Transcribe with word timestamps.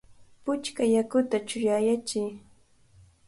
¡Puchka 0.43 0.83
yakuta 0.93 1.37
chuyayachiy! 1.47 2.29